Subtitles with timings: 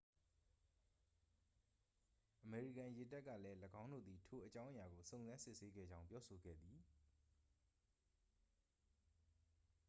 [2.43, 6.79] အမေရိကန်ရေတပ်ကလည်း၎င်းတို့သည် ထိုအောကြာင်းအရာကို စုံစမ်းစစ်ဆေးခဲ့ကြောင်း ပြောဆိုခဲ့သည်